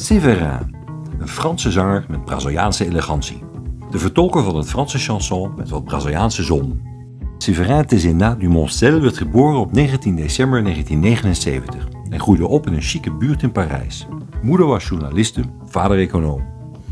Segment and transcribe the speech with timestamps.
[0.00, 0.74] Séverin,
[1.18, 3.42] een Franse zanger met Braziliaanse elegantie.
[3.90, 6.82] De vertolker van het Franse chanson met wat Braziliaanse zon.
[7.38, 12.82] Séverin Tezena du Moncel werd geboren op 19 december 1979 en groeide op in een
[12.82, 14.06] chique buurt in Parijs.
[14.42, 16.42] Moeder was journaliste, vader econoom.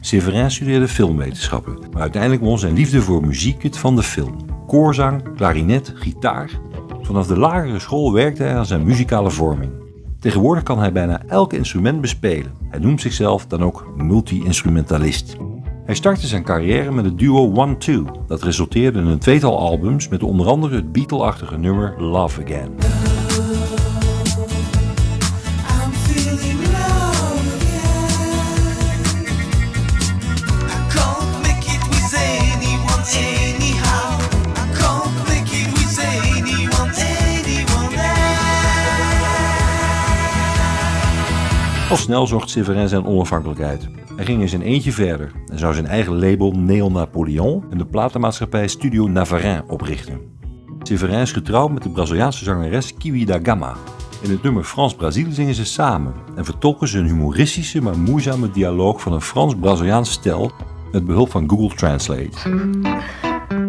[0.00, 4.36] Séverin studeerde filmwetenschappen, maar uiteindelijk won zijn liefde voor muziek het van de film.
[4.66, 6.50] Koorzang, klarinet, gitaar.
[7.00, 9.72] Vanaf de lagere school werkte hij aan zijn muzikale vorming.
[10.22, 12.52] Tegenwoordig kan hij bijna elk instrument bespelen.
[12.70, 15.36] Hij noemt zichzelf dan ook multi-instrumentalist.
[15.84, 18.04] Hij startte zijn carrière met het duo One Two.
[18.26, 22.70] Dat resulteerde in een tweetal albums met onder andere het Beatle-achtige nummer Love Again.
[41.92, 43.88] Al snel zocht Séverin zijn onafhankelijkheid.
[44.16, 47.86] Hij ging in zijn eentje verder en zou zijn eigen label Neo Napoleon en de
[47.86, 50.20] platenmaatschappij Studio Navarin oprichten.
[50.82, 53.76] Séverin is getrouwd met de Braziliaanse zangeres Kiwi da Gama.
[54.20, 59.00] In het nummer Frans-Brazil zingen ze samen en vertolken ze een humoristische maar moeizame dialoog
[59.00, 60.52] van een Frans-Braziliaans stel
[60.92, 62.38] met behulp van Google Translate.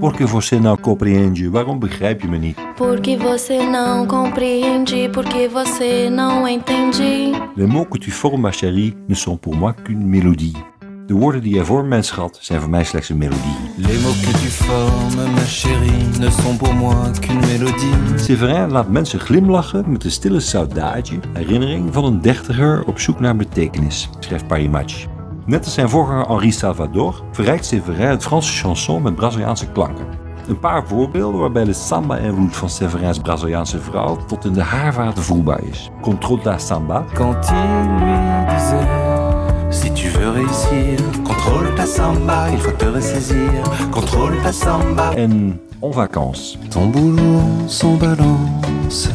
[0.00, 1.48] Porque você não compreende?
[1.48, 2.56] Waarom begrijp je me niet?
[2.76, 7.32] Porque você não compreende, porque você não entende.
[7.56, 10.56] Les mots que tu formes, ma chérie, ne sont pour moi qu'une mélodie.
[11.06, 13.56] De woorden die jij vormt, mijn schat, zijn voor mij slechts een melodie.
[13.76, 18.18] Les mots que tu formes, ma chérie, ne sont pour moi qu'une mélodie.
[18.20, 23.36] Séverin laat mensen glimlachen met de stille saudade, herinnering van een dertiger op zoek naar
[23.36, 24.68] betekenis, schrijft Paris
[25.48, 30.06] Net als zijn voorganger Henri Salvador verrijkt Séverin het Franse chanson met Braziliaanse klanken.
[30.48, 35.62] Een paar voorbeelden waarbij de samba-invloed van Séverins Braziliaanse vrouw tot in de haarvaten voelbaar
[35.62, 35.90] is.
[36.00, 38.88] Contrôle la samba, Quand il lui disait
[39.70, 45.12] Si tu veux réussir, contrôle ta samba, il faut te ressaisir, contrôle ta samba.
[45.16, 46.58] en En vacances.
[46.70, 49.08] Ton boulot, son balance.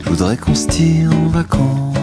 [0.00, 1.95] Je voudrais qu'on se tire en vacances.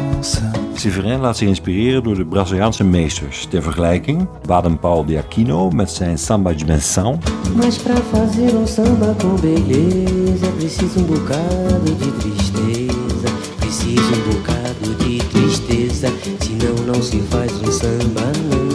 [0.76, 3.46] Séverin laat zich inspireren door de Braziliaanse meesters.
[3.50, 7.20] Ter vergelijking, Baden Paul de Aquino met zijn Samba de Benção
[7.56, 13.30] Mas pra fazer um samba com beleza, preciso um bocado de tristeza.
[13.60, 18.74] Preciso um bocado de tristeza, senão não se faz um samba não.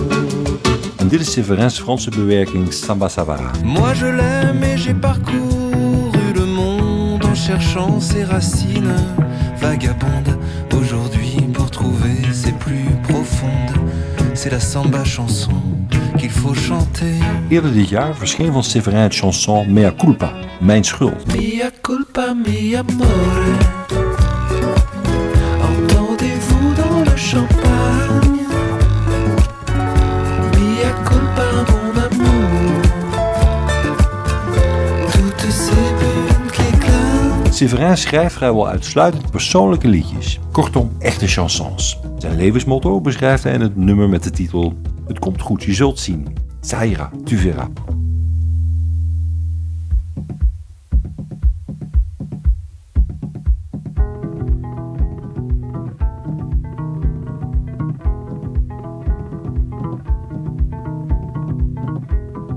[1.00, 3.52] En dit is Séverins Franse bewerking Samba Savara.
[3.64, 8.94] Moi je l'aime et j'ai parcouru le monde en cherchant ses racines
[9.60, 10.27] vagabondes.
[14.50, 15.52] La samba chanson
[16.18, 17.18] qu'il faut chanter.
[17.50, 21.36] Eerder dit jaar verscheen van Séverin het chanson Mea Culpa, Mijn Schuld.
[21.36, 23.77] Mia culpa, mi amore.
[37.68, 40.40] Séverin schrijft vrijwel uitsluitend persoonlijke liedjes.
[40.52, 42.00] Kortom, echte chansons.
[42.18, 44.72] Zijn levensmotto beschrijft hij in het nummer met de titel
[45.06, 46.36] Het komt goed, je zult zien.
[46.60, 47.68] Zaira, tu verras.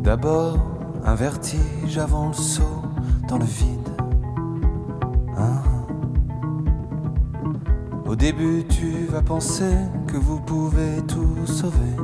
[0.01, 0.59] D'abord,
[1.05, 2.83] un vertige avant le saut
[3.27, 3.80] dans le vide.
[8.11, 9.73] Au début, tu vas penser
[10.05, 11.95] que vous pouvez tout sauver.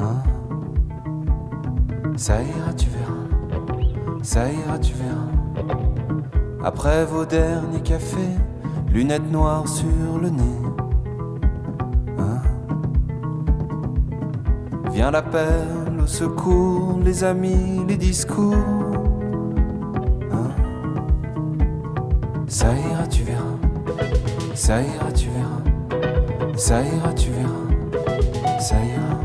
[0.00, 0.16] Hein?
[2.16, 4.18] Ça ira, tu verras.
[4.24, 5.76] Ça ira, tu verras.
[6.64, 8.34] Après vos derniers cafés,
[8.92, 10.58] lunettes noires sur le nez.
[12.18, 12.42] Hein?
[14.90, 18.56] Vient l'appel au secours, les amis, les discours.
[20.32, 20.50] Hein?
[22.48, 23.57] Ça ira, tu verras.
[24.58, 25.62] Ça ira, tu verras.
[26.56, 27.68] Ça ira, tu verras.
[28.58, 29.20] Ça ira.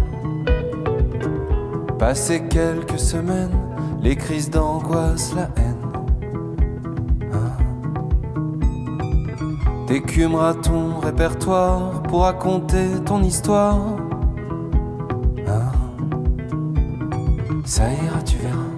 [1.97, 3.49] Passer quelques semaines,
[3.99, 5.75] les crises d'angoisse, la haine.
[7.33, 7.57] Hein
[9.87, 13.79] T'écumeras ton répertoire pour raconter ton histoire.
[15.47, 15.71] Hein
[17.65, 18.69] ça ira, tu verras.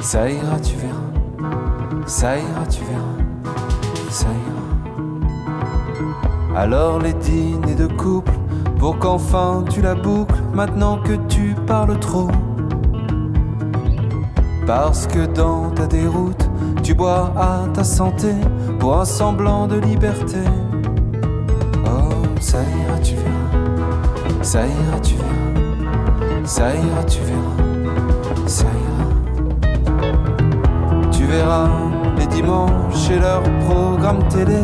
[0.00, 1.10] Ça ira, tu verras.
[2.06, 3.16] Ça ira, tu verras.
[4.10, 4.55] Ça ira.
[6.56, 8.32] Alors les dîners de couple,
[8.78, 12.28] pour qu'enfin tu la boucles, maintenant que tu parles trop.
[14.66, 16.48] Parce que dans ta déroute,
[16.82, 18.32] tu bois à ta santé
[18.78, 20.38] pour un semblant de liberté.
[21.84, 24.42] Oh, ça ira, tu verras.
[24.42, 26.46] Ça ira, tu verras.
[26.46, 28.46] Ça ira, tu verras.
[28.46, 29.25] Ça ira.
[32.18, 34.58] Les dimanches et leurs programmes télé.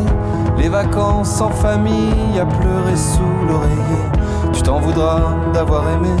[0.57, 4.03] Les vacances en famille à pleurer sous l'oreiller.
[4.53, 6.15] Tu t'en voudras d'avoir aimé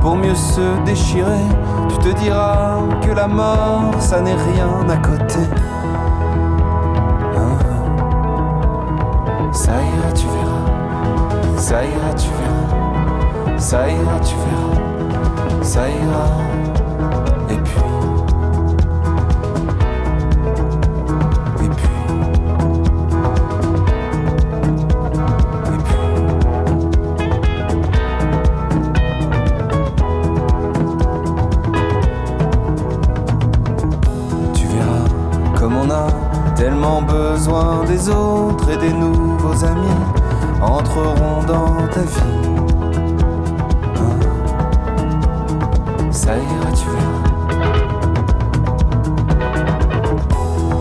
[0.00, 1.46] pour mieux se déchirer.
[1.88, 5.40] Tu te diras que la mort, ça n'est rien à côté.
[9.52, 11.58] Ça ira, tu verras.
[11.58, 13.58] Ça ira, tu verras.
[13.58, 15.62] Ça ira, tu verras.
[15.62, 16.81] Ça ira.
[38.08, 40.00] Autres et des nouveaux amis
[40.60, 42.40] entreront dans ta vie.
[43.96, 44.16] Hein?
[46.10, 47.22] Ça ira, tu verras.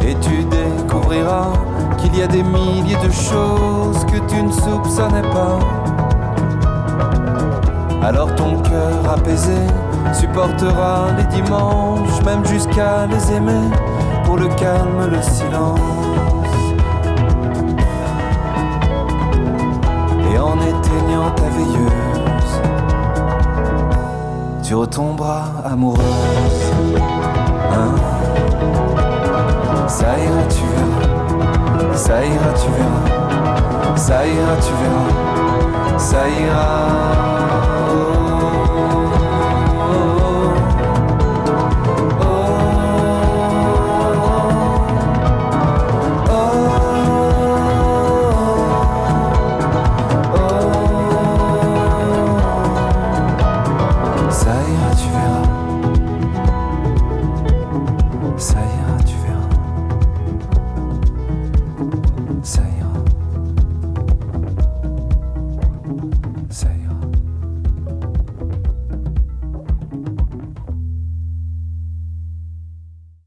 [0.08, 1.54] Et tu découvriras
[1.98, 5.60] qu'il y a des milliers de choses que tu ne soupçonnais pas.
[8.04, 9.58] Alors ton cœur apaisé
[10.14, 13.70] supportera les dimanches, même jusqu'à les aimer,
[14.26, 16.31] pour le calme, le silence.
[24.72, 26.72] Tu retomberas amoureuse.
[27.74, 27.94] Hein?
[29.86, 31.94] Ça ira, tu verras.
[31.94, 33.98] Ça ira, tu verras.
[33.98, 36.00] Ça ira, tu verras.
[36.00, 37.71] Ça ira.